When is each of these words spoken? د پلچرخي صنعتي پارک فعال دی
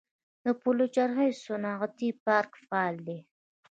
د 0.43 0.45
پلچرخي 0.61 1.29
صنعتي 1.43 2.09
پارک 2.25 2.51
فعال 2.67 2.95
دی 3.07 3.17